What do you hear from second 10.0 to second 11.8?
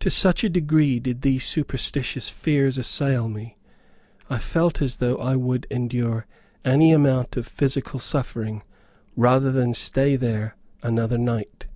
there another night.